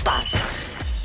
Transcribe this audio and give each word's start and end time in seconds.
se 0.00 0.04
passe. 0.04 0.36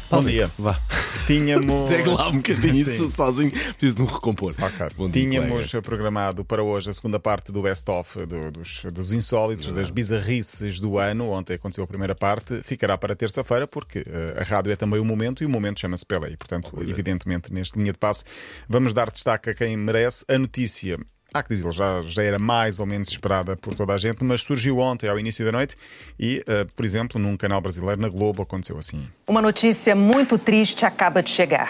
Bom 0.10 0.24
dia. 0.24 0.50
Vá. 0.58 0.80
Tínhamos. 1.28 1.74
Segue 1.88 2.10
lá 2.10 2.30
um 2.30 2.38
bocadinho, 2.38 2.76
estou 2.78 3.10
sozinho, 3.10 3.50
preciso 3.52 3.98
de 3.98 4.04
me 4.04 4.08
recompor. 4.08 4.54
Ok. 4.60 4.88
Bom 4.96 5.10
dia, 5.10 5.24
Tínhamos 5.24 5.50
colega. 5.72 5.82
programado 5.82 6.46
para 6.46 6.62
hoje 6.64 6.90
a 6.90 6.94
segunda 6.94 7.20
parte 7.20 7.52
do 7.52 7.64
best-of 7.64 8.26
do- 8.28 8.52
dos, 8.52 8.86
dos 8.94 9.12
insólitos, 9.12 9.74
das 9.74 9.90
bizarrices 9.90 10.80
do 10.80 11.00
ano. 11.00 11.30
Ontem 11.32 11.56
aconteceu 11.56 11.84
a 11.84 11.88
primeira 11.88 12.14
parte, 12.14 12.62
ficará 12.64 12.98
para 12.98 13.16
terça-feira, 13.16 13.68
porque 13.68 14.06
eh, 14.08 14.38
a 14.40 14.44
rádio 14.44 14.72
é 14.72 14.76
também 14.76 15.00
o 15.00 15.06
momento 15.06 15.42
e 15.44 15.46
o 15.48 15.50
momento 15.50 15.80
chama-se 15.80 16.06
Pelé. 16.06 16.30
E, 16.32 16.38
portanto, 16.38 16.72
evidentemente, 16.82 17.52
neste 17.52 17.78
linha 17.78 17.92
de 17.92 17.98
passe, 17.98 18.24
vamos 18.70 18.94
dar 18.94 19.10
destaque 19.12 19.50
a 19.50 19.54
quem 19.56 19.76
merece. 19.76 20.24
A 20.30 20.38
notícia. 20.38 20.98
Há 21.36 21.44
que 21.44 21.50
dizer, 21.50 21.70
já, 21.74 22.02
já 22.04 22.24
era 22.24 22.40
mais 22.40 22.80
ou 22.80 22.86
menos 22.86 23.10
esperada 23.10 23.58
por 23.58 23.76
toda 23.76 23.94
a 23.94 23.98
gente, 23.98 24.24
mas 24.24 24.42
surgiu 24.42 24.78
ontem 24.78 25.10
ao 25.10 25.20
início 25.20 25.44
da 25.44 25.52
noite 25.52 25.76
e, 26.18 26.42
eh, 26.48 26.66
por 26.74 26.86
exemplo, 26.86 27.20
num 27.20 27.36
canal 27.36 27.60
brasileiro, 27.60 28.00
na 28.00 28.08
Globo, 28.08 28.42
aconteceu 28.42 28.78
assim. 28.78 29.04
Uma 29.28 29.42
notícia 29.42 29.94
muito 29.98 30.38
triste 30.38 30.86
acaba 30.86 31.22
de 31.22 31.30
chegar. 31.30 31.70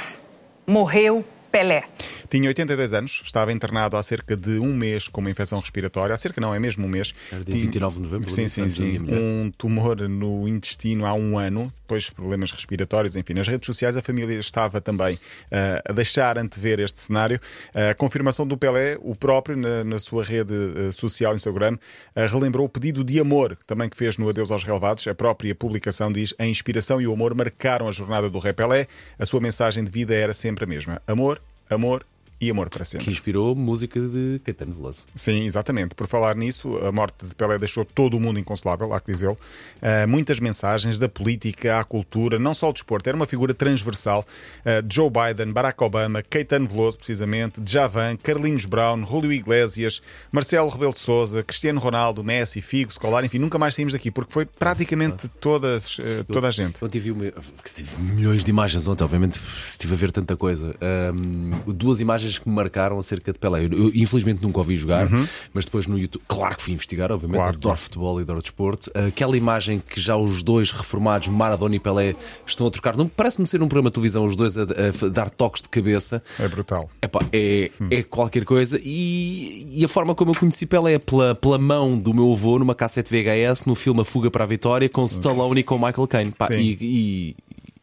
Morreu 0.67 1.25
Pelé. 1.51 1.85
Tinha 2.29 2.47
82 2.47 2.93
anos, 2.93 3.21
estava 3.23 3.51
internado 3.51 3.97
há 3.97 4.03
cerca 4.03 4.35
de 4.35 4.59
um 4.59 4.73
mês 4.73 5.07
com 5.07 5.21
uma 5.21 5.29
infecção 5.29 5.59
respiratória. 5.59 6.13
Há 6.13 6.17
cerca, 6.17 6.41
não, 6.41 6.53
é 6.53 6.59
mesmo 6.59 6.85
um 6.85 6.89
mês. 6.89 7.13
Era 7.31 7.43
dia 7.43 7.53
Tinha- 7.53 7.65
29 7.65 7.95
de 7.95 8.01
novembro, 8.03 8.29
Sim, 8.29 8.35
dia 8.45 8.49
sim, 8.49 8.69
sim. 8.69 8.99
Um 8.99 9.51
tumor 9.57 9.97
no 10.09 10.47
intestino 10.47 11.05
há 11.05 11.13
um 11.13 11.37
ano, 11.37 11.71
depois 11.81 12.09
problemas 12.09 12.51
respiratórios, 12.51 13.15
enfim. 13.15 13.33
Nas 13.33 13.47
redes 13.47 13.65
sociais 13.65 13.95
a 13.95 14.01
família 14.01 14.37
estava 14.39 14.81
também 14.81 15.17
ah, 15.51 15.81
a 15.87 15.93
deixar 15.93 16.37
antever 16.37 16.79
este 16.79 16.99
cenário. 16.99 17.39
A 17.73 17.93
confirmação 17.93 18.45
do 18.47 18.57
Pelé, 18.57 18.97
o 19.01 19.15
próprio, 19.15 19.55
na, 19.55 19.83
na 19.83 19.99
sua 19.99 20.23
rede 20.23 20.53
ah, 20.53 20.91
social 20.91 21.35
Instagram, 21.35 21.77
relembrou 22.15 22.65
o 22.65 22.69
pedido 22.69 23.03
de 23.03 23.19
amor 23.19 23.57
também 23.67 23.89
que 23.89 23.97
fez 23.97 24.17
no 24.17 24.27
Adeus 24.29 24.51
aos 24.51 24.63
Relevados. 24.63 25.07
A 25.07 25.15
própria 25.15 25.53
publicação 25.53 26.11
diz: 26.11 26.33
A 26.39 26.45
inspiração 26.45 26.99
e 26.99 27.07
o 27.07 27.13
amor 27.13 27.35
marcaram 27.35 27.87
a 27.87 27.91
jornada 27.91 28.29
do 28.29 28.39
Rei 28.39 28.53
Pelé. 28.53 28.87
A 29.19 29.25
sua 29.25 29.39
mensagem 29.39 29.83
de 29.83 29.91
vida 29.91 30.13
era 30.13 30.33
sempre 30.33 30.63
a 30.63 30.67
mesma: 30.67 31.01
amor, 31.07 31.41
amor 31.69 32.05
e 32.39 32.49
amor 32.51 32.69
para 32.69 32.83
sempre. 32.83 33.05
Que 33.05 33.11
inspirou 33.11 33.55
música 33.55 33.99
de 33.99 34.39
Caetano 34.43 34.73
Veloso. 34.73 35.05
Sim, 35.15 35.45
exatamente. 35.45 35.95
Por 35.95 36.05
falar 36.07 36.35
nisso, 36.35 36.77
a 36.85 36.91
morte 36.91 37.25
de 37.25 37.33
Pelé 37.33 37.57
deixou 37.57 37.85
todo 37.85 38.17
o 38.17 38.19
mundo 38.19 38.39
inconsolável, 38.39 38.93
há 38.93 38.99
que 38.99 39.11
dizê-lo. 39.11 39.37
Uh, 39.77 40.07
muitas 40.07 40.39
mensagens 40.39 40.99
da 40.99 41.07
política 41.07 41.79
à 41.79 41.83
cultura, 41.83 42.37
não 42.37 42.53
só 42.53 42.69
o 42.69 42.73
desporto, 42.73 43.07
era 43.09 43.15
uma 43.15 43.25
figura 43.25 43.53
transversal. 43.53 44.25
Uh, 44.61 44.85
Joe 44.91 45.09
Biden, 45.09 45.53
Barack 45.53 45.81
Obama, 45.83 46.21
Caetano 46.21 46.67
Veloso, 46.67 46.97
precisamente, 46.97 47.61
Djavan, 47.61 48.17
Carlinhos 48.17 48.65
Brown, 48.65 49.05
Julio 49.05 49.31
Iglesias, 49.31 50.01
Marcelo 50.31 50.69
Rebelo 50.69 50.93
de 50.93 50.99
Souza, 50.99 51.41
Cristiano 51.43 51.79
Ronaldo, 51.79 52.23
Messi, 52.23 52.61
Figo, 52.61 52.91
Scolari, 52.91 53.27
enfim, 53.27 53.39
nunca 53.39 53.57
mais 53.57 53.75
saímos 53.75 53.93
daqui, 53.93 54.11
porque 54.11 54.33
foi 54.33 54.45
praticamente 54.45 55.27
todas, 55.39 55.97
uh, 55.99 56.23
toda 56.25 56.49
a 56.49 56.51
gente. 56.51 56.83
Ontem 56.83 56.99
vi 56.99 57.11
uma- 57.11 57.31
tive 57.63 57.97
milhões 58.01 58.43
de 58.43 58.49
imagens 58.49 58.87
ontem, 58.87 59.03
obviamente 59.03 59.39
estive 59.67 59.93
a 59.93 59.97
ver 59.97 60.11
tanta 60.11 60.35
coisa. 60.35 60.75
Ahm, 60.81 61.51
duas 61.67 62.01
imagens 62.01 62.24
que 62.39 62.49
me 62.49 62.55
marcaram 62.55 62.97
acerca 62.97 63.31
de 63.31 63.39
Pelé. 63.39 63.65
Eu, 63.65 63.73
eu, 63.73 63.91
infelizmente 63.93 64.41
nunca 64.41 64.59
ouvi 64.59 64.75
jogar, 64.75 65.07
mas 65.53 65.65
depois 65.65 65.87
no 65.87 65.97
YouTube, 65.97 66.21
claro 66.27 66.55
que 66.55 66.63
fui 66.63 66.73
investigar, 66.73 67.11
obviamente, 67.11 67.35
Claro, 67.37 67.57
adoro 67.57 67.77
futebol 67.77 68.19
e 68.19 68.23
adoro 68.23 68.41
desporto. 68.41 68.91
Aquela 69.07 69.37
imagem 69.37 69.79
que 69.79 69.99
já 69.99 70.15
os 70.15 70.43
dois 70.43 70.71
reformados, 70.71 71.27
Maradona 71.27 71.75
e 71.75 71.79
Pelé, 71.79 72.15
estão 72.45 72.67
a 72.67 72.71
trocar, 72.71 72.95
não 72.95 73.07
parece-me 73.07 73.47
ser 73.47 73.61
um 73.61 73.67
programa 73.67 73.89
de 73.89 73.95
televisão, 73.95 74.25
os 74.25 74.35
dois 74.35 74.57
a, 74.57 74.63
a 74.63 75.09
dar 75.09 75.29
toques 75.29 75.61
de 75.61 75.69
cabeça. 75.69 76.21
É 76.39 76.47
brutal. 76.47 76.89
Epá, 77.01 77.19
é, 77.31 77.71
é 77.91 78.03
qualquer 78.03 78.45
coisa 78.45 78.79
e, 78.83 79.79
e 79.79 79.85
a 79.85 79.87
forma 79.87 80.15
como 80.15 80.31
eu 80.31 80.35
conheci 80.35 80.65
Pelé 80.65 80.93
é 80.93 80.99
pela, 80.99 81.35
pela 81.35 81.57
mão 81.57 81.97
do 81.97 82.13
meu 82.13 82.31
avô 82.31 82.57
numa 82.59 82.75
cassete 82.75 83.11
VHS 83.11 83.65
no 83.65 83.75
filme 83.75 84.01
A 84.01 84.05
Fuga 84.05 84.31
para 84.31 84.43
a 84.43 84.47
Vitória 84.47 84.89
com 84.89 85.05
Stallone 85.05 85.61
e 85.61 85.63
com 85.63 85.75
Michael 85.75 86.07
Caine. 86.07 86.31
Pá, 86.31 86.47
Sim. 86.47 86.55
e, 86.79 87.35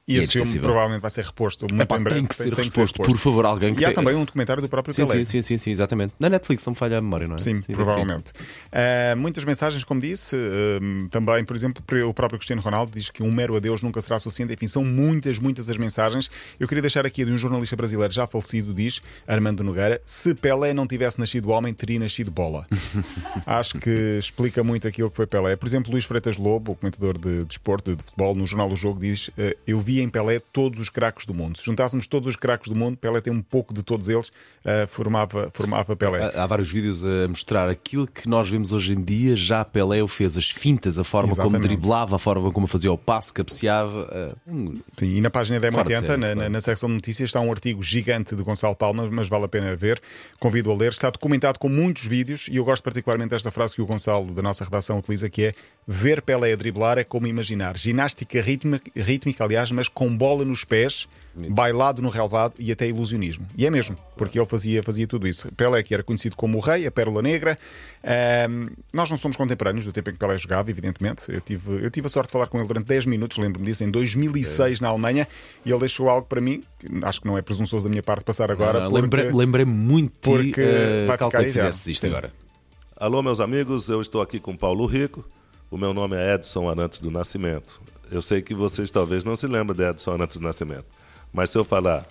e, 0.07 0.15
E 0.15 0.19
é 0.19 0.21
esse 0.21 0.33
filme 0.33 0.59
provavelmente 0.59 1.01
vai 1.01 1.11
ser 1.11 1.25
reposto 1.25 1.67
muito 1.71 1.83
Epá, 1.83 1.97
em 1.97 2.03
breve. 2.03 2.21
tem 2.21 2.27
que 2.27 2.35
ser 2.35 2.53
reposto, 2.53 3.03
por 3.03 3.17
favor, 3.17 3.45
alguém 3.45 3.75
que 3.75 3.83
E 3.83 3.85
há 3.85 3.93
também 3.93 4.15
um 4.17 4.25
documentário 4.25 4.61
do 4.61 4.69
próprio 4.69 4.93
Sim, 4.93 5.07
Pelé. 5.07 5.19
sim, 5.19 5.25
sim, 5.25 5.43
sim, 5.43 5.59
sim, 5.59 5.71
exatamente. 5.71 6.15
Na 6.19 6.29
Netflix, 6.29 6.67
não 6.67 6.73
me 6.73 6.77
falha 6.77 6.99
a 6.99 7.01
memória, 7.01 7.29
não 7.29 7.37
é? 7.37 7.39
Sim, 7.39 7.63
sim. 7.63 7.73
provavelmente. 7.73 8.33
Uh, 8.33 9.17
muitas 9.17 9.45
mensagens, 9.45 9.85
como 9.85 10.01
disse, 10.01 10.35
uh, 10.35 11.09
também, 11.09 11.45
por 11.45 11.55
exemplo, 11.55 11.83
o 12.09 12.15
próprio 12.15 12.39
Cristiano 12.39 12.61
Ronaldo 12.61 12.93
diz 12.99 13.11
que 13.11 13.23
um 13.23 13.31
mero 13.31 13.55
adeus 13.55 13.81
nunca 13.81 14.01
será 14.01 14.19
suficiente. 14.19 14.53
Enfim, 14.53 14.67
são 14.67 14.85
muitas, 14.85 15.39
muitas 15.39 15.71
as 15.71 15.77
mensagens. 15.77 16.29
Eu 16.59 16.67
queria 16.67 16.83
deixar 16.83 17.07
aqui 17.07 17.25
de 17.25 17.31
um 17.31 17.39
jornalista 17.39 17.77
brasileiro 17.77 18.13
já 18.13 18.27
falecido, 18.27 18.75
diz 18.75 19.01
Armando 19.27 19.63
Nogueira: 19.63 20.01
se 20.05 20.35
Pelé 20.35 20.75
não 20.75 20.87
tivesse 20.87 21.19
nascido 21.21 21.51
homem, 21.51 21.73
teria 21.73 22.01
nascido 22.01 22.31
bola. 22.31 22.65
Acho 23.47 23.79
que 23.79 24.19
explica 24.19 24.65
muito 24.65 24.89
aquilo 24.89 25.11
que 25.11 25.17
foi 25.17 25.27
Pelé. 25.27 25.55
Por 25.55 25.67
exemplo, 25.67 25.93
Luís 25.93 26.05
Freitas 26.05 26.37
Lobo, 26.39 26.73
o 26.73 26.75
comentador 26.75 27.17
de 27.17 27.45
desporto, 27.45 27.95
de, 27.95 28.03
futebol, 28.03 28.35
no 28.35 28.47
jornal 28.47 28.69
do 28.69 28.77
Jogo, 28.77 28.99
diz: 28.99 29.29
uh, 29.29 29.33
Eu 29.67 29.81
vi 29.81 29.92
em 30.01 30.09
Pelé 30.09 30.41
todos 30.53 30.81
os 30.81 30.89
craques 30.89 31.27
do 31.27 31.35
mundo. 31.35 31.59
Se 31.59 31.65
juntássemos 31.65 32.07
todos 32.07 32.29
os 32.29 32.37
craques 32.37 32.69
do 32.69 32.75
mundo, 32.75 32.97
Pelé 32.97 33.21
tem 33.21 33.33
um 33.33 33.43
pouco 33.43 33.75
de 33.75 33.83
todos 33.83 34.09
eles, 34.09 34.29
uh, 34.29 34.87
formava, 34.89 35.51
formava 35.53 35.95
Pelé. 35.97 36.25
Há, 36.25 36.43
há 36.43 36.47
vários 36.47 36.71
vídeos 36.73 37.05
a 37.05 37.29
mostrar 37.29 37.69
aquilo 37.69 38.07
que 38.07 38.29
nós 38.29 38.49
vemos 38.49 38.73
hoje 38.73 38.93
em 38.95 39.03
dia. 39.03 39.37
Já 39.37 39.65
Pelé 39.65 40.03
o 40.03 40.09
fez, 40.09 40.37
as 40.37 40.51
fintas, 40.51 40.99
a 40.99 41.05
forma 41.05 41.35
como 41.35 41.49
Exatamente. 41.57 41.69
driblava, 41.69 42.17
a 42.17 42.19
forma 42.19 42.51
como 42.51 42.67
fazia 42.67 42.93
o 42.93 42.99
passo, 42.99 43.33
cabeceava. 43.35 44.37
um- 44.47 44.81
Sim, 44.99 45.17
e 45.17 45.21
na 45.21 45.31
página 45.31 45.59
da 45.61 45.71
Fora 45.73 45.85
de 45.85 45.95
M80, 45.95 46.07
série, 46.07 46.21
na, 46.21 46.27
claro. 46.27 46.41
na, 46.41 46.49
na 46.49 46.61
secção 46.61 46.89
de 46.89 46.95
notícias, 46.95 47.29
está 47.29 47.41
um 47.41 47.51
artigo 47.51 47.83
gigante 47.83 48.35
de 48.37 48.43
Gonçalo 48.43 48.77
Palma, 48.77 49.09
mas 49.11 49.29
vale 49.29 49.45
a 49.45 49.49
pena 49.49 49.75
ver. 49.77 50.01
Convido 50.39 50.71
a 50.71 50.77
ler. 50.77 50.93
Está 50.93 51.11
documentado 51.11 51.59
com 51.59 51.69
muitos 51.69 52.05
vídeos 52.05 52.49
e 52.51 52.57
eu 52.57 52.65
gosto 52.65 52.83
particularmente 52.83 53.31
desta 53.31 53.51
frase 53.51 53.75
que 53.75 53.83
o 53.83 53.87
Gonçalo, 53.87 54.33
da 54.33 54.43
nossa 54.43 54.65
redação, 54.65 54.99
utiliza, 54.99 55.29
que 55.29 55.47
é 55.47 55.53
ver 55.87 56.23
Pelé 56.23 56.53
a 56.53 56.57
driblar 56.57 56.99
é 56.99 57.05
como 57.05 57.27
imaginar 57.27 57.77
ginástica 57.77 58.41
rítmica, 58.41 58.91
rítmica 58.97 59.43
aliás, 59.45 59.71
mas 59.73 59.82
com 59.89 60.15
bola 60.17 60.45
nos 60.45 60.65
pés, 60.65 61.07
bailado 61.51 62.03
no 62.03 62.11
relvado 62.11 62.55
e 62.59 62.71
até 62.71 62.87
ilusionismo. 62.87 63.47
E 63.57 63.65
é 63.67 63.71
mesmo, 63.71 63.97
porque 64.19 64.39
ele 64.39 64.47
fazia, 64.47 64.83
fazia 64.83 65.07
tudo 65.07 65.27
isso. 65.27 65.51
Pelé, 65.53 65.83
que 65.83 65.95
era 65.95 66.03
conhecido 66.03 66.37
como 66.37 66.59
o 66.59 66.61
rei, 66.61 66.87
a 66.87 66.91
pérola 66.91 67.23
negra. 67.23 67.59
Ahm, 68.05 68.69
nós 68.93 69.09
não 69.09 69.17
somos 69.17 69.37
contemporâneos 69.37 69.85
do 69.87 69.93
tempo 69.93 70.11
em 70.11 70.13
que 70.13 70.19
Pelé 70.19 70.37
jogava, 70.37 70.71
evidentemente. 70.71 71.33
Eu 71.33 71.41
tive, 71.41 71.83
eu 71.85 71.91
tive 71.91 72.07
a 72.07 72.11
sorte 72.11 72.27
de 72.29 72.33
falar 72.33 72.49
com 72.49 72.59
ele 72.59 72.67
durante 72.69 72.87
10 72.87 73.07
minutos, 73.07 73.39
lembro-me 73.39 73.65
disso, 73.67 73.83
em 73.83 73.91
2006 73.91 74.81
na 74.81 74.89
Alemanha, 74.89 75.27
e 75.65 75.71
ele 75.71 75.81
deixou 75.81 76.09
algo 76.11 76.27
para 76.27 76.41
mim, 76.41 76.63
que 76.79 76.87
acho 77.03 77.21
que 77.23 77.27
não 77.27 77.39
é 77.39 77.43
presunçoso 77.43 77.85
da 77.85 77.91
minha 77.91 78.03
parte 78.03 78.25
passar 78.25 78.51
agora. 78.51 78.81
Porque- 78.83 79.01
lembrei- 79.01 79.31
Lembrei-me 79.33 79.73
muito 79.73 80.19
porque 80.21 80.61
eh, 80.61 81.07
vai 81.07 81.17
ficar 81.17 81.31
que 81.31 81.37
ideal. 81.37 81.53
fizesses 81.53 81.87
isto 81.87 82.07
agora. 82.07 82.31
Alô, 82.97 83.23
meus 83.23 83.41
amigos, 83.41 83.89
eu 83.89 84.01
estou 84.03 84.21
aqui 84.21 84.39
com 84.39 84.55
Paulo 84.57 84.85
Rico. 84.87 85.25
O 85.71 85.79
meu 85.79 85.95
nome 85.95 86.15
é 86.17 86.35
Edson 86.35 86.69
Arantes 86.69 87.01
do 87.01 87.11
Nascimento. 87.11 87.81
Eu 88.13 88.21
sei 88.21 88.43
que 88.43 88.55
vocês 88.55 88.91
talvez 88.91 89.25
não 89.25 89.35
se 89.35 89.47
lembrem 89.47 89.75
de 89.75 89.89
Edson 89.89 90.13
Arantes 90.13 90.37
do 90.37 90.43
Nascimento, 90.43 90.85
mas 91.33 91.49
se 91.49 91.57
eu 91.57 91.65
falar 91.65 92.07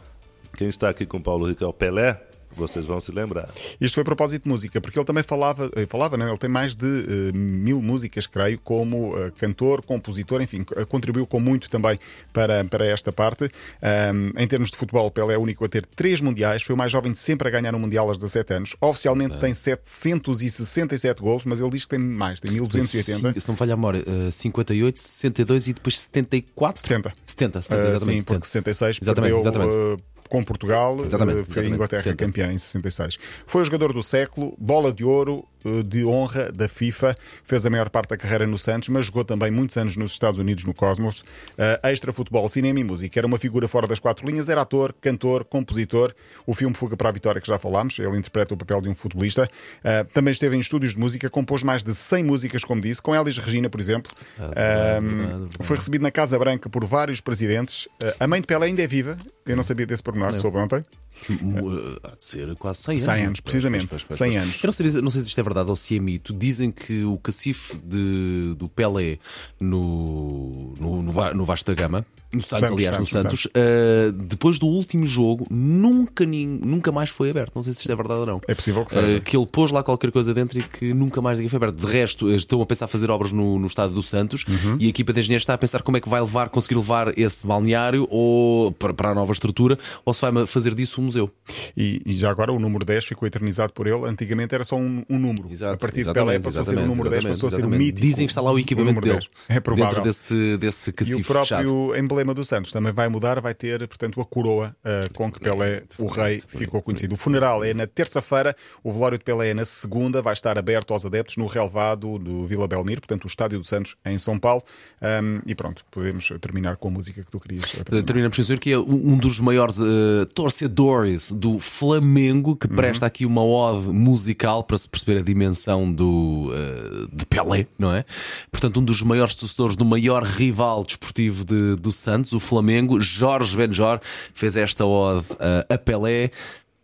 quem 0.57 0.67
está 0.67 0.89
aqui 0.89 1.05
com 1.05 1.21
Paulo 1.21 1.47
Rico 1.47 1.63
é 1.63 1.67
o 1.67 1.71
Pelé, 1.71 2.19
vocês 2.55 2.85
vão 2.85 2.99
se 2.99 3.11
lembrar. 3.11 3.49
Isto 3.79 3.95
foi 3.95 4.01
a 4.01 4.05
propósito 4.05 4.43
de 4.43 4.49
música, 4.49 4.79
porque 4.81 4.97
ele 4.97 5.05
também 5.05 5.23
falava, 5.23 5.69
eh, 5.75 5.85
falava 5.85 6.17
não, 6.17 6.27
ele 6.27 6.37
tem 6.37 6.49
mais 6.49 6.75
de 6.75 6.85
eh, 6.85 7.31
mil 7.37 7.81
músicas, 7.81 8.27
creio, 8.27 8.59
como 8.59 9.17
eh, 9.17 9.31
cantor, 9.37 9.81
compositor, 9.81 10.41
enfim, 10.41 10.63
contribuiu 10.89 11.25
com 11.25 11.39
muito 11.39 11.69
também 11.69 11.99
para, 12.33 12.63
para 12.65 12.85
esta 12.85 13.11
parte. 13.11 13.49
Ahm, 13.81 14.31
em 14.37 14.47
termos 14.47 14.69
de 14.71 14.77
futebol, 14.77 15.09
Pelé 15.11 15.33
é 15.33 15.37
o 15.37 15.41
único 15.41 15.63
a 15.65 15.69
ter 15.69 15.85
três 15.85 16.21
mundiais, 16.21 16.63
foi 16.63 16.75
o 16.75 16.77
mais 16.77 16.91
jovem 16.91 17.11
de 17.11 17.17
sempre 17.19 17.47
a 17.47 17.51
ganhar 17.51 17.73
um 17.75 17.79
mundial 17.79 18.07
aos 18.07 18.17
17 18.17 18.53
anos. 18.53 18.75
Oficialmente 18.81 19.37
tem 19.39 19.53
767 19.53 21.21
golos, 21.21 21.45
mas 21.45 21.59
ele 21.59 21.69
diz 21.69 21.83
que 21.83 21.89
tem 21.89 21.99
mais, 21.99 22.39
tem 22.39 22.51
1280. 22.51 23.33
Sim, 23.33 23.39
Se 23.39 23.47
não 23.49 23.55
falha 23.55 23.73
a 23.73 23.77
memória, 23.77 24.03
eh, 24.05 24.31
58, 24.31 24.99
62 24.99 25.67
e 25.67 25.73
depois 25.73 25.99
74? 25.99 26.81
70. 26.81 27.13
70, 27.25 27.61
70 27.61 27.81
Ah, 27.81 27.87
exatamente. 27.87 28.19
sim, 28.19 28.25
porque 28.25 28.45
66 28.47 28.99
Exatamente, 29.01 29.31
perdeu 29.33 29.39
exatamente. 29.39 29.71
ah, 29.73 30.10
com 30.31 30.41
Portugal, 30.45 30.97
Exatamente, 31.03 31.41
ah, 31.41 31.43
foi 31.43 31.43
a 31.43 31.51
exatamente, 31.51 31.75
Inglaterra 31.75 32.03
70. 32.03 32.25
campeã 32.25 32.53
em 32.53 32.57
66. 32.57 33.19
Foi 33.45 33.61
o 33.61 33.65
jogador 33.65 33.91
do 33.91 34.01
século, 34.01 34.55
bola 34.57 34.93
de 34.93 35.03
ouro 35.03 35.45
de 35.85 36.05
honra 36.05 36.51
da 36.51 36.67
FIFA, 36.67 37.15
fez 37.43 37.65
a 37.65 37.69
maior 37.69 37.89
parte 37.89 38.09
da 38.09 38.17
carreira 38.17 38.47
no 38.47 38.57
Santos, 38.57 38.89
mas 38.89 39.05
jogou 39.05 39.23
também 39.23 39.51
muitos 39.51 39.77
anos 39.77 39.95
nos 39.95 40.11
Estados 40.11 40.39
Unidos, 40.39 40.63
no 40.65 40.73
Cosmos. 40.73 41.23
Ah, 41.57 41.91
extra 41.91 42.11
futebol, 42.13 42.47
cinema 42.49 42.79
e 42.79 42.83
música. 42.83 43.19
Era 43.19 43.27
uma 43.27 43.37
figura 43.37 43.67
fora 43.67 43.87
das 43.87 43.99
quatro 43.99 44.27
linhas, 44.27 44.49
era 44.49 44.61
ator, 44.61 44.93
cantor, 45.01 45.43
compositor. 45.43 46.13
O 46.45 46.53
filme 46.53 46.75
Fuga 46.75 46.95
para 46.97 47.09
a 47.09 47.11
Vitória, 47.11 47.39
que 47.41 47.47
já 47.47 47.57
falámos, 47.57 47.97
ele 47.99 48.17
interpreta 48.17 48.53
o 48.53 48.57
papel 48.57 48.81
de 48.81 48.89
um 48.89 48.95
futebolista. 48.95 49.47
Ah, 49.83 50.05
também 50.13 50.31
esteve 50.31 50.55
em 50.55 50.59
estúdios 50.59 50.93
de 50.93 50.99
música, 50.99 51.29
compôs 51.29 51.63
mais 51.63 51.83
de 51.83 51.93
100 51.93 52.23
músicas, 52.23 52.63
como 52.63 52.81
disse, 52.81 53.01
com 53.01 53.15
Elis 53.15 53.37
Regina, 53.37 53.69
por 53.69 53.79
exemplo. 53.79 54.11
verdade, 54.37 54.59
Ah, 54.59 54.99
verdade, 54.99 55.29
verdade. 55.29 55.55
foi 55.61 55.75
recebido 55.77 56.01
na 56.01 56.11
Casa 56.11 56.37
Branca 56.39 56.69
por 56.69 56.85
vários 56.85 57.21
presidentes. 57.21 57.85
Uh, 58.03 58.11
A 58.19 58.27
mãe 58.27 58.41
de 58.41 58.47
Pelé 58.47 58.67
ainda 58.67 58.81
é 58.81 58.87
viva. 58.87 59.15
Eu 59.45 59.55
não 59.55 59.63
sabia 59.63 59.85
desse 59.85 60.01
pormenor, 60.03 60.35
soube 60.35 60.57
ontem. 60.57 60.83
Eh, 61.29 61.99
Há 62.03 62.15
de 62.15 62.23
ser 62.23 62.55
quase 62.55 62.81
100 62.81 62.93
anos. 62.93 63.03
100 63.05 63.25
anos, 63.25 63.39
precisamente. 63.41 63.87
100 64.11 64.37
anos. 64.37 64.63
Eu 64.63 64.67
não 64.67 64.73
sei, 64.73 65.01
não 65.01 65.11
sei 65.11 65.21
se 65.21 65.27
isto 65.29 65.39
é 65.39 65.43
verdade 65.43 65.69
ou 65.69 65.75
se 65.75 65.95
é 65.95 65.99
mito. 65.99 66.33
Dizem 66.33 66.71
que 66.71 67.03
o 67.03 67.17
cacife 67.17 67.77
de, 67.77 68.55
do 68.57 68.67
Pelé 68.69 69.19
no, 69.59 70.73
no, 70.79 71.01
no, 71.03 71.33
no 71.33 71.45
Vasco 71.45 71.67
da 71.67 71.73
Gama 71.73 72.05
No 72.33 72.41
Santos, 72.41 72.71
aliás, 72.71 72.97
no 72.97 73.05
Santos. 73.05 73.45
Uh, 73.45 74.11
depois 74.13 74.57
do 74.57 74.65
último 74.65 75.05
jogo, 75.05 75.45
nunca, 75.49 76.25
nunca 76.25 76.91
mais 76.91 77.09
foi 77.09 77.29
aberto. 77.29 77.53
Não 77.55 77.63
sei 77.63 77.73
se 77.73 77.79
isto 77.79 77.91
é 77.91 77.95
verdade 77.95 78.21
ou 78.21 78.25
não. 78.25 78.41
É 78.47 78.55
possível 78.55 78.85
que 78.85 78.91
seja. 78.91 79.17
Uh, 79.17 79.21
que 79.21 79.35
ele 79.35 79.45
pôs 79.45 79.71
lá 79.71 79.83
qualquer 79.83 80.11
coisa 80.11 80.33
dentro 80.33 80.59
e 80.59 80.63
que 80.63 80.93
nunca 80.93 81.21
mais 81.21 81.39
ninguém 81.39 81.49
foi 81.49 81.57
aberto. 81.57 81.75
De 81.75 81.91
resto, 81.91 82.29
estão 82.33 82.61
a 82.61 82.65
pensar 82.65 82.87
fazer 82.87 83.11
obras 83.11 83.31
no, 83.31 83.59
no 83.59 83.67
estado 83.67 83.93
do 83.93 84.01
Santos 84.01 84.45
uhum. 84.47 84.77
e 84.79 84.85
a 84.85 84.89
equipa 84.89 85.11
de 85.13 85.19
engenheiros 85.19 85.43
está 85.43 85.53
a 85.53 85.57
pensar 85.57 85.81
como 85.81 85.97
é 85.97 86.01
que 86.01 86.09
vai 86.09 86.21
levar, 86.21 86.49
conseguir 86.49 86.75
levar 86.75 87.17
esse 87.17 87.45
balneário 87.45 88.07
ou 88.09 88.71
para, 88.71 88.93
para 88.93 89.09
a 89.09 89.15
nova 89.15 89.31
estrutura 89.31 89.77
ou 90.05 90.13
se 90.13 90.21
vai 90.21 90.47
fazer 90.47 90.73
disso 90.73 91.01
um 91.01 91.05
museu. 91.05 91.29
E, 91.75 92.01
e, 92.05 92.13
já 92.13 92.29
agora 92.29 92.51
o 92.51 92.59
número 92.59 92.85
10 92.85 93.05
ficou 93.05 93.27
eternizado 93.27 93.73
por 93.73 93.87
ele. 93.87 94.05
Antigamente 94.07 94.55
era 94.55 94.63
só 94.63 94.75
um, 94.75 95.03
um 95.09 95.19
número. 95.19 95.51
Exato, 95.51 95.73
a 95.73 95.77
partir 95.77 96.03
de 96.03 96.13
Pelé 96.13 96.39
passou 96.39 96.61
a 96.61 96.65
ser 96.65 96.77
o 96.77 96.87
número 96.87 97.09
10, 97.09 97.25
passou 97.25 97.47
a 97.47 97.51
ser 97.51 97.65
o 97.65 97.69
mítico. 97.69 98.01
Dizem 98.01 98.25
que 98.25 98.31
está 98.31 98.41
lá 98.41 98.51
o 98.51 98.59
equipamento 98.59 98.99
o 98.99 99.01
dele. 99.01 99.15
10. 99.15 99.29
É 99.49 99.59
provável. 99.59 99.89
Dentro 99.89 100.03
desse, 100.03 100.57
desse 100.57 100.89
E 100.89 101.15
o 101.15 101.23
próprio 101.23 101.41
fechado. 101.41 101.95
emblema 101.97 102.20
do 102.23 102.45
Santos 102.45 102.71
também 102.71 102.91
vai 102.91 103.07
mudar, 103.07 103.39
vai 103.41 103.53
ter, 103.53 103.87
portanto, 103.87 104.21
a 104.21 104.25
coroa 104.25 104.75
uh, 104.85 105.13
com 105.13 105.31
que 105.31 105.39
Pelé, 105.39 105.83
o 105.97 106.07
rei, 106.07 106.39
ficou 106.39 106.81
conhecido. 106.81 107.15
O 107.15 107.17
funeral 107.17 107.63
é 107.63 107.73
na 107.73 107.87
terça-feira, 107.87 108.55
o 108.83 108.91
velório 108.91 109.17
de 109.17 109.23
Pelé 109.23 109.49
é 109.49 109.53
na 109.53 109.65
segunda, 109.65 110.21
vai 110.21 110.33
estar 110.33 110.57
aberto 110.57 110.93
aos 110.93 111.05
adeptos 111.05 111.37
no 111.37 111.47
relevado 111.47 112.17
do 112.19 112.45
Vila 112.45 112.67
Belmiro, 112.67 113.01
portanto, 113.01 113.25
o 113.25 113.27
Estádio 113.27 113.59
do 113.59 113.65
Santos 113.65 113.95
em 114.05 114.17
São 114.17 114.37
Paulo. 114.37 114.63
Um, 115.01 115.41
e 115.45 115.55
pronto, 115.55 115.83
podemos 115.89 116.31
terminar 116.39 116.77
com 116.77 116.89
a 116.89 116.91
música 116.91 117.23
que 117.23 117.31
tu 117.31 117.39
querias. 117.39 117.83
Terminamos 118.05 118.37
com 118.37 118.57
que 118.57 118.71
é 118.71 118.77
um 118.77 119.17
dos 119.17 119.39
maiores 119.39 119.79
uh, 119.79 120.25
torcedores 120.33 121.31
do 121.31 121.59
Flamengo, 121.59 122.55
que 122.55 122.67
presta 122.67 123.05
uhum. 123.05 123.07
aqui 123.07 123.25
uma 123.25 123.43
ode 123.43 123.89
musical 123.89 124.63
para 124.63 124.77
se 124.77 124.87
perceber 124.87 125.19
a 125.19 125.21
dimensão 125.23 125.91
do, 125.91 126.51
uh, 126.51 127.15
de 127.15 127.25
Pelé, 127.25 127.67
não 127.77 127.93
é? 127.93 128.05
Portanto, 128.51 128.79
um 128.79 128.83
dos 128.83 129.01
maiores 129.01 129.35
torcedores 129.35 129.75
do 129.75 129.85
maior 129.85 130.23
rival 130.23 130.83
desportivo 130.83 131.43
de, 131.43 131.75
do 131.75 131.91
Santos, 131.91 132.10
o 132.33 132.39
Flamengo. 132.39 132.99
Jorge 132.99 133.55
Benjor, 133.55 133.99
fez 134.33 134.57
esta 134.57 134.85
ode 134.85 135.27
a 135.69 135.77
Pelé, 135.77 136.31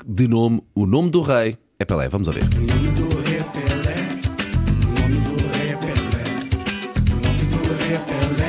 de 0.05 0.27
nome 0.27 0.61
O 0.73 0.85
Nome 0.85 1.09
do 1.09 1.21
Rei 1.21 1.57
é 1.79 1.85
Pelé. 1.85 2.07
Vamos 2.09 2.29
a 2.29 2.31
ver. 2.31 2.43
Linha 2.43 2.91
de 2.91 3.01
passe. 8.27 8.46